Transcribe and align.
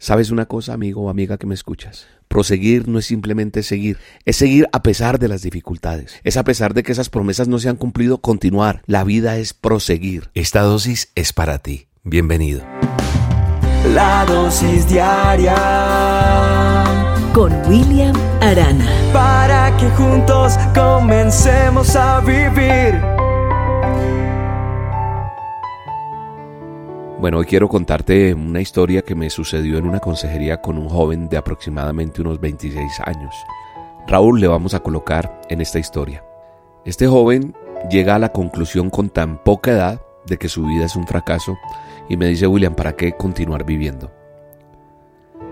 ¿Sabes 0.00 0.30
una 0.30 0.46
cosa, 0.46 0.74
amigo 0.74 1.02
o 1.02 1.10
amiga 1.10 1.38
que 1.38 1.46
me 1.48 1.54
escuchas? 1.54 2.06
Proseguir 2.28 2.86
no 2.86 3.00
es 3.00 3.06
simplemente 3.06 3.64
seguir, 3.64 3.98
es 4.24 4.36
seguir 4.36 4.68
a 4.70 4.80
pesar 4.80 5.18
de 5.18 5.26
las 5.26 5.42
dificultades. 5.42 6.20
Es 6.22 6.36
a 6.36 6.44
pesar 6.44 6.72
de 6.72 6.84
que 6.84 6.92
esas 6.92 7.10
promesas 7.10 7.48
no 7.48 7.58
se 7.58 7.68
han 7.68 7.74
cumplido, 7.74 8.18
continuar. 8.18 8.82
La 8.86 9.02
vida 9.02 9.38
es 9.38 9.54
proseguir. 9.54 10.30
Esta 10.34 10.60
dosis 10.60 11.10
es 11.16 11.32
para 11.32 11.58
ti. 11.58 11.88
Bienvenido. 12.04 12.62
La 13.92 14.24
dosis 14.24 14.88
diaria 14.88 15.56
con 17.32 17.52
William 17.68 18.14
Arana. 18.40 18.86
Para 19.12 19.76
que 19.78 19.88
juntos 19.90 20.56
comencemos 20.74 21.96
a 21.96 22.20
vivir. 22.20 23.27
Bueno, 27.20 27.38
hoy 27.38 27.46
quiero 27.46 27.68
contarte 27.68 28.32
una 28.32 28.60
historia 28.60 29.02
que 29.02 29.16
me 29.16 29.28
sucedió 29.28 29.76
en 29.76 29.86
una 29.86 29.98
consejería 29.98 30.60
con 30.60 30.78
un 30.78 30.88
joven 30.88 31.28
de 31.28 31.36
aproximadamente 31.36 32.20
unos 32.20 32.38
26 32.38 33.00
años. 33.06 33.34
Raúl 34.06 34.40
le 34.40 34.46
vamos 34.46 34.72
a 34.74 34.78
colocar 34.78 35.40
en 35.48 35.60
esta 35.60 35.80
historia. 35.80 36.24
Este 36.84 37.08
joven 37.08 37.56
llega 37.90 38.14
a 38.14 38.20
la 38.20 38.28
conclusión 38.28 38.88
con 38.88 39.10
tan 39.10 39.42
poca 39.42 39.72
edad 39.72 40.00
de 40.26 40.36
que 40.38 40.48
su 40.48 40.64
vida 40.64 40.84
es 40.84 40.94
un 40.94 41.08
fracaso 41.08 41.58
y 42.08 42.16
me 42.16 42.26
dice 42.26 42.46
William, 42.46 42.76
¿para 42.76 42.94
qué 42.94 43.10
continuar 43.14 43.64
viviendo? 43.64 44.12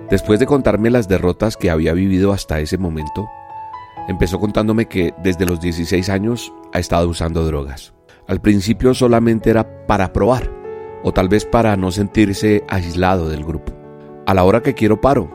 Después 0.08 0.38
de 0.38 0.46
contarme 0.46 0.90
las 0.90 1.08
derrotas 1.08 1.56
que 1.56 1.70
había 1.70 1.94
vivido 1.94 2.32
hasta 2.32 2.60
ese 2.60 2.78
momento, 2.78 3.28
empezó 4.06 4.38
contándome 4.38 4.86
que 4.86 5.14
desde 5.20 5.46
los 5.46 5.60
16 5.60 6.10
años 6.10 6.52
ha 6.72 6.78
estado 6.78 7.08
usando 7.08 7.44
drogas. 7.44 7.92
Al 8.28 8.40
principio 8.40 8.94
solamente 8.94 9.50
era 9.50 9.84
para 9.88 10.12
probar 10.12 10.65
o 11.02 11.12
tal 11.12 11.28
vez 11.28 11.44
para 11.44 11.76
no 11.76 11.90
sentirse 11.90 12.64
aislado 12.68 13.28
del 13.28 13.44
grupo. 13.44 13.72
A 14.26 14.34
la 14.34 14.44
hora 14.44 14.62
que 14.62 14.74
quiero 14.74 15.00
paro, 15.00 15.30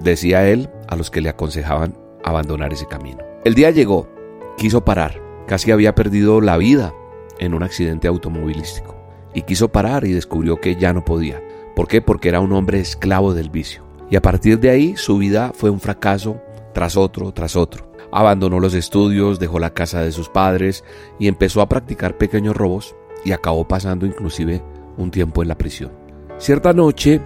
decía 0.00 0.48
él 0.48 0.68
a 0.88 0.96
los 0.96 1.10
que 1.10 1.20
le 1.20 1.28
aconsejaban 1.28 1.96
abandonar 2.22 2.72
ese 2.72 2.86
camino. 2.86 3.22
El 3.44 3.54
día 3.54 3.70
llegó, 3.70 4.08
quiso 4.56 4.84
parar, 4.84 5.20
casi 5.46 5.70
había 5.70 5.94
perdido 5.94 6.40
la 6.40 6.56
vida 6.56 6.92
en 7.38 7.54
un 7.54 7.62
accidente 7.62 8.08
automovilístico 8.08 8.94
y 9.34 9.42
quiso 9.42 9.68
parar 9.68 10.04
y 10.04 10.12
descubrió 10.12 10.60
que 10.60 10.76
ya 10.76 10.92
no 10.92 11.04
podía. 11.04 11.42
¿Por 11.74 11.88
qué? 11.88 12.00
Porque 12.00 12.28
era 12.28 12.40
un 12.40 12.52
hombre 12.52 12.80
esclavo 12.80 13.34
del 13.34 13.50
vicio. 13.50 13.84
Y 14.10 14.16
a 14.16 14.22
partir 14.22 14.60
de 14.60 14.70
ahí 14.70 14.96
su 14.96 15.18
vida 15.18 15.52
fue 15.54 15.70
un 15.70 15.80
fracaso 15.80 16.40
tras 16.72 16.96
otro, 16.96 17.32
tras 17.32 17.56
otro. 17.56 17.90
Abandonó 18.12 18.60
los 18.60 18.74
estudios, 18.74 19.40
dejó 19.40 19.58
la 19.58 19.74
casa 19.74 20.02
de 20.02 20.12
sus 20.12 20.28
padres 20.28 20.84
y 21.18 21.26
empezó 21.26 21.60
a 21.60 21.68
practicar 21.68 22.16
pequeños 22.16 22.56
robos 22.56 22.94
y 23.24 23.32
acabó 23.32 23.66
pasando 23.66 24.06
inclusive 24.06 24.62
un 24.96 25.10
tiempo 25.10 25.42
en 25.42 25.48
la 25.48 25.58
prisión. 25.58 25.92
Cierta 26.38 26.72
noche, 26.72 27.20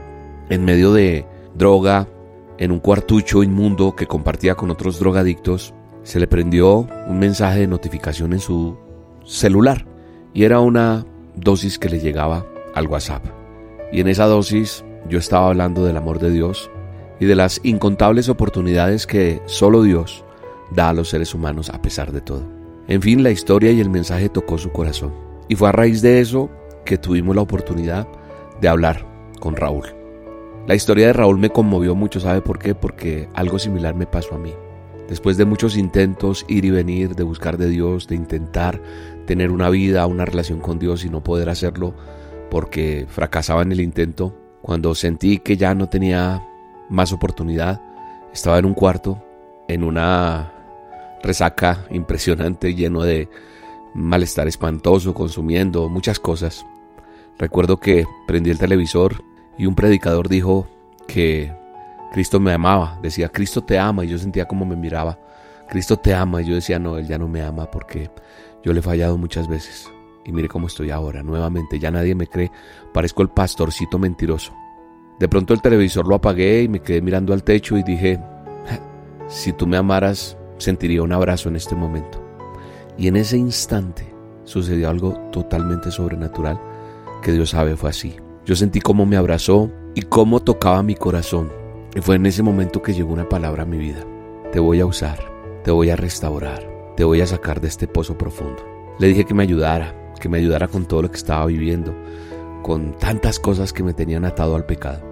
en 0.50 0.64
medio 0.64 0.92
de 0.92 1.26
droga, 1.54 2.08
en 2.58 2.72
un 2.72 2.80
cuartucho 2.80 3.42
inmundo 3.42 3.94
que 3.94 4.06
compartía 4.06 4.54
con 4.54 4.70
otros 4.70 4.98
drogadictos, 4.98 5.74
se 6.02 6.20
le 6.20 6.26
prendió 6.26 6.88
un 7.06 7.18
mensaje 7.18 7.60
de 7.60 7.66
notificación 7.66 8.32
en 8.32 8.40
su 8.40 8.76
celular 9.24 9.86
y 10.32 10.44
era 10.44 10.60
una 10.60 11.04
dosis 11.36 11.78
que 11.78 11.88
le 11.88 12.00
llegaba 12.00 12.46
al 12.74 12.86
WhatsApp. 12.86 13.24
Y 13.92 14.00
en 14.00 14.08
esa 14.08 14.26
dosis 14.26 14.84
yo 15.08 15.18
estaba 15.18 15.48
hablando 15.48 15.84
del 15.84 15.96
amor 15.96 16.18
de 16.18 16.30
Dios 16.30 16.70
y 17.20 17.26
de 17.26 17.34
las 17.34 17.60
incontables 17.62 18.28
oportunidades 18.28 19.06
que 19.06 19.40
solo 19.46 19.82
Dios 19.82 20.24
da 20.70 20.90
a 20.90 20.92
los 20.92 21.08
seres 21.08 21.34
humanos 21.34 21.70
a 21.70 21.80
pesar 21.80 22.12
de 22.12 22.20
todo. 22.20 22.42
En 22.88 23.02
fin, 23.02 23.22
la 23.22 23.30
historia 23.30 23.70
y 23.70 23.80
el 23.80 23.90
mensaje 23.90 24.28
tocó 24.28 24.58
su 24.58 24.70
corazón. 24.70 25.12
Y 25.48 25.56
fue 25.56 25.68
a 25.68 25.72
raíz 25.72 26.02
de 26.02 26.20
eso 26.20 26.50
que 26.88 26.96
tuvimos 26.96 27.36
la 27.36 27.42
oportunidad 27.42 28.08
de 28.62 28.68
hablar 28.68 29.04
con 29.40 29.56
Raúl. 29.56 29.94
La 30.66 30.74
historia 30.74 31.08
de 31.08 31.12
Raúl 31.12 31.36
me 31.38 31.50
conmovió 31.50 31.94
mucho, 31.94 32.18
¿sabe 32.18 32.40
por 32.40 32.58
qué? 32.58 32.74
Porque 32.74 33.28
algo 33.34 33.58
similar 33.58 33.94
me 33.94 34.06
pasó 34.06 34.34
a 34.34 34.38
mí. 34.38 34.54
Después 35.06 35.36
de 35.36 35.44
muchos 35.44 35.76
intentos, 35.76 36.46
ir 36.48 36.64
y 36.64 36.70
venir, 36.70 37.14
de 37.14 37.24
buscar 37.24 37.58
de 37.58 37.68
Dios, 37.68 38.08
de 38.08 38.14
intentar 38.14 38.80
tener 39.26 39.50
una 39.50 39.68
vida, 39.68 40.06
una 40.06 40.24
relación 40.24 40.60
con 40.60 40.78
Dios 40.78 41.04
y 41.04 41.10
no 41.10 41.22
poder 41.22 41.50
hacerlo 41.50 41.94
porque 42.50 43.04
fracasaba 43.06 43.60
en 43.60 43.72
el 43.72 43.82
intento, 43.82 44.34
cuando 44.62 44.94
sentí 44.94 45.40
que 45.40 45.58
ya 45.58 45.74
no 45.74 45.90
tenía 45.90 46.42
más 46.88 47.12
oportunidad, 47.12 47.82
estaba 48.32 48.58
en 48.58 48.64
un 48.64 48.72
cuarto, 48.72 49.22
en 49.68 49.84
una 49.84 50.54
resaca 51.22 51.84
impresionante, 51.90 52.74
lleno 52.74 53.02
de 53.02 53.28
malestar 53.92 54.48
espantoso, 54.48 55.12
consumiendo 55.12 55.90
muchas 55.90 56.18
cosas. 56.18 56.64
Recuerdo 57.38 57.78
que 57.78 58.04
prendí 58.26 58.50
el 58.50 58.58
televisor 58.58 59.22
y 59.56 59.66
un 59.66 59.74
predicador 59.74 60.28
dijo 60.28 60.66
que 61.06 61.52
Cristo 62.12 62.40
me 62.40 62.52
amaba. 62.52 62.98
Decía, 63.02 63.28
Cristo 63.28 63.62
te 63.62 63.78
ama. 63.78 64.04
Y 64.04 64.08
yo 64.08 64.18
sentía 64.18 64.46
como 64.46 64.64
me 64.64 64.76
miraba. 64.76 65.18
Cristo 65.68 65.96
te 65.96 66.14
ama. 66.14 66.42
Y 66.42 66.46
yo 66.46 66.54
decía, 66.54 66.78
no, 66.78 66.98
Él 66.98 67.06
ya 67.06 67.18
no 67.18 67.28
me 67.28 67.42
ama 67.42 67.70
porque 67.70 68.10
yo 68.64 68.72
le 68.72 68.80
he 68.80 68.82
fallado 68.82 69.16
muchas 69.18 69.48
veces. 69.48 69.90
Y 70.24 70.32
mire 70.32 70.48
cómo 70.48 70.66
estoy 70.66 70.90
ahora. 70.90 71.22
Nuevamente, 71.22 71.78
ya 71.78 71.90
nadie 71.90 72.14
me 72.14 72.26
cree. 72.26 72.50
Parezco 72.92 73.22
el 73.22 73.28
pastorcito 73.28 73.98
mentiroso. 73.98 74.52
De 75.18 75.28
pronto 75.28 75.54
el 75.54 75.62
televisor 75.62 76.06
lo 76.06 76.16
apagué 76.16 76.62
y 76.62 76.68
me 76.68 76.80
quedé 76.80 77.02
mirando 77.02 77.32
al 77.32 77.42
techo 77.42 77.76
y 77.76 77.82
dije, 77.82 78.20
si 79.26 79.52
tú 79.52 79.66
me 79.66 79.76
amaras, 79.76 80.36
sentiría 80.58 81.02
un 81.02 81.12
abrazo 81.12 81.48
en 81.48 81.56
este 81.56 81.74
momento. 81.74 82.22
Y 82.96 83.08
en 83.08 83.16
ese 83.16 83.36
instante 83.36 84.12
sucedió 84.44 84.88
algo 84.90 85.14
totalmente 85.30 85.90
sobrenatural 85.90 86.60
que 87.22 87.32
Dios 87.32 87.50
sabe 87.50 87.76
fue 87.76 87.90
así. 87.90 88.16
Yo 88.44 88.56
sentí 88.56 88.80
cómo 88.80 89.06
me 89.06 89.16
abrazó 89.16 89.70
y 89.94 90.02
cómo 90.02 90.40
tocaba 90.40 90.82
mi 90.82 90.94
corazón. 90.94 91.52
Y 91.94 92.00
fue 92.00 92.16
en 92.16 92.26
ese 92.26 92.42
momento 92.42 92.82
que 92.82 92.94
llegó 92.94 93.12
una 93.12 93.28
palabra 93.28 93.64
a 93.64 93.66
mi 93.66 93.78
vida. 93.78 94.04
Te 94.52 94.60
voy 94.60 94.80
a 94.80 94.86
usar, 94.86 95.18
te 95.64 95.70
voy 95.70 95.90
a 95.90 95.96
restaurar, 95.96 96.66
te 96.96 97.04
voy 97.04 97.20
a 97.20 97.26
sacar 97.26 97.60
de 97.60 97.68
este 97.68 97.86
pozo 97.86 98.16
profundo. 98.16 98.64
Le 98.98 99.08
dije 99.08 99.24
que 99.24 99.34
me 99.34 99.42
ayudara, 99.42 100.12
que 100.18 100.28
me 100.28 100.38
ayudara 100.38 100.68
con 100.68 100.86
todo 100.86 101.02
lo 101.02 101.10
que 101.10 101.16
estaba 101.16 101.46
viviendo, 101.46 101.94
con 102.62 102.96
tantas 102.96 103.38
cosas 103.38 103.72
que 103.72 103.82
me 103.82 103.94
tenían 103.94 104.24
atado 104.24 104.56
al 104.56 104.66
pecado. 104.66 105.02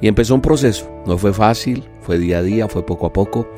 Y 0.00 0.08
empezó 0.08 0.34
un 0.34 0.40
proceso. 0.40 0.90
No 1.06 1.18
fue 1.18 1.32
fácil, 1.32 1.84
fue 2.00 2.18
día 2.18 2.38
a 2.38 2.42
día, 2.42 2.68
fue 2.68 2.86
poco 2.86 3.06
a 3.06 3.12
poco, 3.12 3.48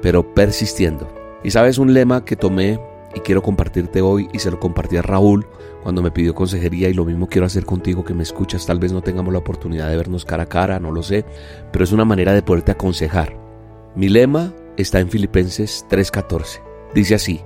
pero 0.00 0.34
persistiendo. 0.34 1.08
Y 1.44 1.50
sabes 1.50 1.78
un 1.78 1.92
lema 1.92 2.24
que 2.24 2.36
tomé 2.36 2.80
y 3.14 3.20
quiero 3.20 3.42
compartirte 3.42 4.00
hoy 4.00 4.28
y 4.32 4.38
se 4.38 4.50
lo 4.50 4.58
compartí 4.58 4.96
a 4.96 5.02
Raúl 5.02 5.46
cuando 5.82 6.02
me 6.02 6.10
pidió 6.10 6.34
consejería 6.34 6.88
y 6.88 6.94
lo 6.94 7.04
mismo 7.04 7.28
quiero 7.28 7.46
hacer 7.46 7.64
contigo 7.64 8.04
que 8.04 8.14
me 8.14 8.22
escuchas. 8.22 8.66
Tal 8.66 8.78
vez 8.78 8.92
no 8.92 9.02
tengamos 9.02 9.32
la 9.32 9.40
oportunidad 9.40 9.88
de 9.88 9.96
vernos 9.96 10.24
cara 10.24 10.44
a 10.44 10.48
cara, 10.48 10.80
no 10.80 10.92
lo 10.92 11.02
sé, 11.02 11.24
pero 11.72 11.84
es 11.84 11.92
una 11.92 12.04
manera 12.04 12.32
de 12.32 12.42
poderte 12.42 12.72
aconsejar. 12.72 13.36
Mi 13.94 14.08
lema 14.08 14.54
está 14.76 15.00
en 15.00 15.10
Filipenses 15.10 15.86
3:14. 15.90 16.60
Dice 16.94 17.14
así, 17.14 17.40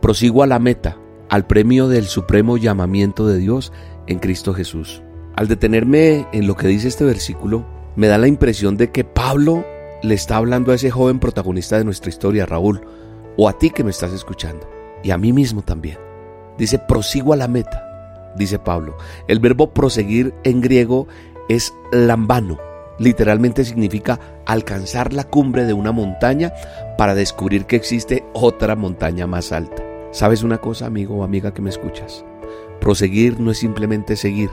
prosigo 0.00 0.42
a 0.42 0.46
la 0.46 0.58
meta, 0.58 0.96
al 1.28 1.46
premio 1.46 1.88
del 1.88 2.06
supremo 2.06 2.56
llamamiento 2.56 3.26
de 3.26 3.38
Dios 3.38 3.72
en 4.06 4.18
Cristo 4.18 4.54
Jesús. 4.54 5.02
Al 5.36 5.48
detenerme 5.48 6.26
en 6.32 6.46
lo 6.46 6.56
que 6.56 6.68
dice 6.68 6.88
este 6.88 7.04
versículo, 7.04 7.66
me 7.96 8.08
da 8.08 8.18
la 8.18 8.28
impresión 8.28 8.76
de 8.76 8.90
que 8.90 9.04
Pablo 9.04 9.64
le 10.02 10.14
está 10.14 10.36
hablando 10.36 10.72
a 10.72 10.76
ese 10.76 10.90
joven 10.90 11.18
protagonista 11.18 11.76
de 11.76 11.84
nuestra 11.84 12.08
historia, 12.08 12.46
Raúl, 12.46 12.80
o 13.36 13.48
a 13.48 13.58
ti 13.58 13.70
que 13.70 13.84
me 13.84 13.90
estás 13.90 14.12
escuchando 14.12 14.79
y 15.02 15.10
a 15.10 15.18
mí 15.18 15.32
mismo 15.32 15.62
también. 15.62 15.98
Dice, 16.58 16.78
prosigo 16.78 17.32
a 17.32 17.36
la 17.36 17.48
meta, 17.48 18.32
dice 18.36 18.58
Pablo. 18.58 18.96
El 19.28 19.40
verbo 19.40 19.72
proseguir 19.72 20.34
en 20.44 20.60
griego 20.60 21.06
es 21.48 21.72
lambano. 21.92 22.58
Literalmente 22.98 23.64
significa 23.64 24.20
alcanzar 24.46 25.14
la 25.14 25.24
cumbre 25.24 25.64
de 25.64 25.72
una 25.72 25.90
montaña 25.90 26.52
para 26.98 27.14
descubrir 27.14 27.64
que 27.64 27.76
existe 27.76 28.24
otra 28.34 28.76
montaña 28.76 29.26
más 29.26 29.52
alta. 29.52 29.82
¿Sabes 30.12 30.42
una 30.42 30.58
cosa, 30.58 30.86
amigo 30.86 31.16
o 31.16 31.24
amiga 31.24 31.54
que 31.54 31.62
me 31.62 31.70
escuchas? 31.70 32.24
Proseguir 32.80 33.38
no 33.40 33.50
es 33.50 33.58
simplemente 33.58 34.16
seguir, 34.16 34.50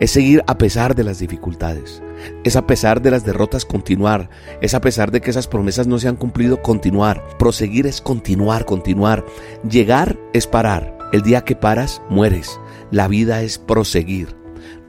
es 0.00 0.10
seguir 0.10 0.42
a 0.46 0.58
pesar 0.58 0.94
de 0.94 1.04
las 1.04 1.18
dificultades, 1.18 2.02
es 2.44 2.56
a 2.56 2.66
pesar 2.66 3.02
de 3.02 3.10
las 3.10 3.24
derrotas 3.24 3.64
continuar, 3.64 4.28
es 4.60 4.74
a 4.74 4.80
pesar 4.80 5.10
de 5.10 5.20
que 5.20 5.30
esas 5.30 5.48
promesas 5.48 5.86
no 5.86 5.98
se 5.98 6.08
han 6.08 6.16
cumplido 6.16 6.62
continuar. 6.62 7.22
Proseguir 7.38 7.86
es 7.86 8.00
continuar, 8.00 8.64
continuar. 8.64 9.24
Llegar 9.68 10.18
es 10.32 10.46
parar. 10.46 10.98
El 11.12 11.22
día 11.22 11.42
que 11.42 11.56
paras, 11.56 12.00
mueres. 12.08 12.58
La 12.90 13.06
vida 13.06 13.42
es 13.42 13.58
proseguir. 13.58 14.34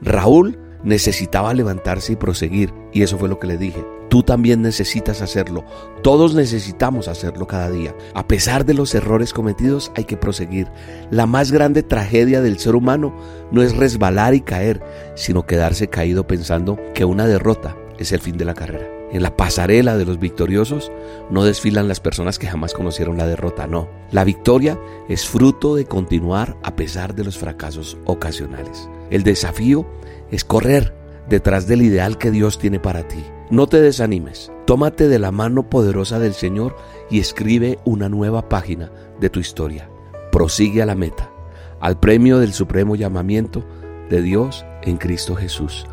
Raúl 0.00 0.58
necesitaba 0.82 1.54
levantarse 1.54 2.12
y 2.12 2.16
proseguir, 2.16 2.72
y 2.92 3.02
eso 3.02 3.18
fue 3.18 3.28
lo 3.28 3.38
que 3.38 3.46
le 3.46 3.58
dije. 3.58 3.84
Tú 4.14 4.22
también 4.22 4.62
necesitas 4.62 5.22
hacerlo. 5.22 5.64
Todos 6.04 6.36
necesitamos 6.36 7.08
hacerlo 7.08 7.48
cada 7.48 7.68
día. 7.68 7.96
A 8.14 8.28
pesar 8.28 8.64
de 8.64 8.72
los 8.72 8.94
errores 8.94 9.32
cometidos, 9.32 9.90
hay 9.96 10.04
que 10.04 10.16
proseguir. 10.16 10.68
La 11.10 11.26
más 11.26 11.50
grande 11.50 11.82
tragedia 11.82 12.40
del 12.40 12.60
ser 12.60 12.76
humano 12.76 13.12
no 13.50 13.60
es 13.60 13.76
resbalar 13.76 14.36
y 14.36 14.40
caer, 14.40 14.80
sino 15.16 15.46
quedarse 15.46 15.88
caído 15.88 16.28
pensando 16.28 16.78
que 16.94 17.04
una 17.04 17.26
derrota 17.26 17.76
es 17.98 18.12
el 18.12 18.20
fin 18.20 18.36
de 18.36 18.44
la 18.44 18.54
carrera. 18.54 18.88
En 19.10 19.20
la 19.20 19.36
pasarela 19.36 19.96
de 19.96 20.04
los 20.04 20.20
victoriosos 20.20 20.92
no 21.28 21.42
desfilan 21.42 21.88
las 21.88 21.98
personas 21.98 22.38
que 22.38 22.46
jamás 22.46 22.72
conocieron 22.72 23.18
la 23.18 23.26
derrota, 23.26 23.66
no. 23.66 23.88
La 24.12 24.22
victoria 24.22 24.78
es 25.08 25.26
fruto 25.26 25.74
de 25.74 25.86
continuar 25.86 26.56
a 26.62 26.76
pesar 26.76 27.16
de 27.16 27.24
los 27.24 27.36
fracasos 27.36 27.98
ocasionales. 28.04 28.88
El 29.10 29.24
desafío 29.24 29.84
es 30.30 30.44
correr 30.44 30.94
detrás 31.28 31.66
del 31.66 31.82
ideal 31.82 32.16
que 32.16 32.30
Dios 32.30 32.60
tiene 32.60 32.78
para 32.78 33.08
ti 33.08 33.24
No 33.50 33.66
te 33.66 33.80
desanimes, 33.80 34.50
tómate 34.64 35.06
de 35.06 35.18
la 35.18 35.30
mano 35.30 35.68
poderosa 35.68 36.18
del 36.18 36.32
Señor 36.32 36.76
y 37.10 37.20
escribe 37.20 37.78
una 37.84 38.08
nueva 38.08 38.48
página 38.48 38.90
de 39.20 39.28
tu 39.28 39.38
historia. 39.38 39.90
Prosigue 40.32 40.80
a 40.80 40.86
la 40.86 40.94
meta, 40.94 41.30
al 41.78 42.00
premio 42.00 42.38
del 42.38 42.54
supremo 42.54 42.96
llamamiento 42.96 43.62
de 44.08 44.22
Dios 44.22 44.64
en 44.82 44.96
Cristo 44.96 45.36
Jesús. 45.36 45.84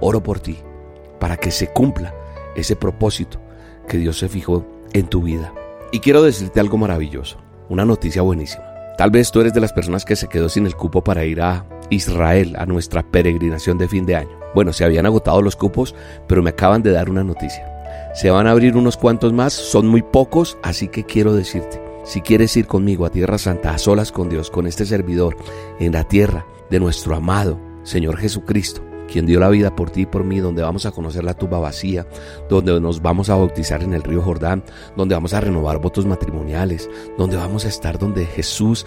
Oro 0.00 0.20
por 0.20 0.40
ti, 0.40 0.58
para 1.20 1.36
que 1.36 1.52
se 1.52 1.68
cumpla 1.68 2.12
ese 2.56 2.74
propósito 2.74 3.40
que 3.88 3.98
Dios 3.98 4.18
se 4.18 4.28
fijó 4.28 4.66
en 4.92 5.06
tu 5.06 5.22
vida. 5.22 5.54
Y 5.92 6.00
quiero 6.00 6.22
decirte 6.22 6.58
algo 6.58 6.76
maravilloso, 6.76 7.38
una 7.68 7.84
noticia 7.84 8.22
buenísima. 8.22 8.64
Tal 8.98 9.12
vez 9.12 9.30
tú 9.30 9.40
eres 9.40 9.54
de 9.54 9.60
las 9.60 9.72
personas 9.72 10.04
que 10.04 10.16
se 10.16 10.26
quedó 10.26 10.48
sin 10.48 10.66
el 10.66 10.74
cupo 10.74 11.04
para 11.04 11.24
ir 11.24 11.40
a 11.40 11.66
Israel, 11.88 12.56
a 12.58 12.66
nuestra 12.66 13.04
peregrinación 13.04 13.78
de 13.78 13.86
fin 13.86 14.06
de 14.06 14.16
año. 14.16 14.45
Bueno, 14.56 14.72
se 14.72 14.86
habían 14.86 15.04
agotado 15.04 15.42
los 15.42 15.54
cupos, 15.54 15.94
pero 16.26 16.42
me 16.42 16.48
acaban 16.48 16.82
de 16.82 16.90
dar 16.90 17.10
una 17.10 17.22
noticia. 17.22 17.70
Se 18.14 18.30
van 18.30 18.46
a 18.46 18.52
abrir 18.52 18.74
unos 18.74 18.96
cuantos 18.96 19.34
más, 19.34 19.52
son 19.52 19.86
muy 19.86 20.00
pocos, 20.00 20.56
así 20.62 20.88
que 20.88 21.04
quiero 21.04 21.34
decirte, 21.34 21.78
si 22.04 22.22
quieres 22.22 22.56
ir 22.56 22.66
conmigo 22.66 23.04
a 23.04 23.10
Tierra 23.10 23.36
Santa, 23.36 23.74
a 23.74 23.78
solas 23.78 24.12
con 24.12 24.30
Dios, 24.30 24.50
con 24.50 24.66
este 24.66 24.86
servidor, 24.86 25.36
en 25.78 25.92
la 25.92 26.04
tierra 26.04 26.46
de 26.70 26.80
nuestro 26.80 27.14
amado 27.14 27.60
Señor 27.82 28.16
Jesucristo, 28.16 28.80
quien 29.12 29.26
dio 29.26 29.40
la 29.40 29.50
vida 29.50 29.76
por 29.76 29.90
ti 29.90 30.00
y 30.00 30.06
por 30.06 30.24
mí, 30.24 30.40
donde 30.40 30.62
vamos 30.62 30.86
a 30.86 30.90
conocer 30.90 31.22
la 31.22 31.34
tumba 31.34 31.58
vacía, 31.58 32.06
donde 32.48 32.80
nos 32.80 33.02
vamos 33.02 33.28
a 33.28 33.36
bautizar 33.36 33.82
en 33.82 33.92
el 33.92 34.02
río 34.02 34.22
Jordán, 34.22 34.64
donde 34.96 35.14
vamos 35.14 35.34
a 35.34 35.40
renovar 35.40 35.80
votos 35.80 36.06
matrimoniales, 36.06 36.88
donde 37.18 37.36
vamos 37.36 37.66
a 37.66 37.68
estar 37.68 37.98
donde 37.98 38.24
Jesús 38.24 38.86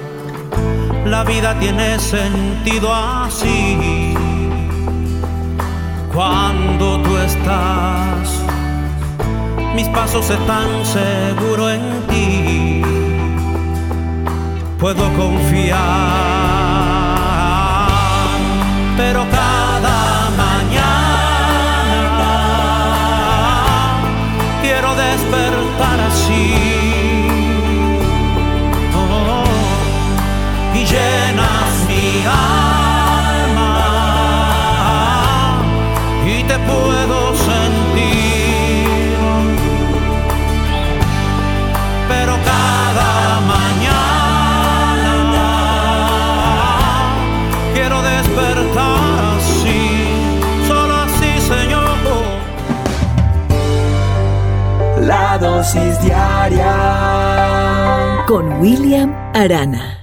La 1.04 1.24
vida 1.24 1.58
tiene 1.58 1.98
sentido 1.98 2.92
así 2.92 4.14
cuando 6.12 7.02
tú 7.02 7.16
estás 7.18 8.44
mis 9.74 9.88
pasos 9.88 10.28
están 10.30 10.84
seguros 10.84 11.72
en 11.72 12.06
ti. 12.08 12.82
Puedo 14.78 15.12
confiar, 15.14 16.47
con 58.26 58.60
William 58.60 59.14
Arana. 59.34 59.97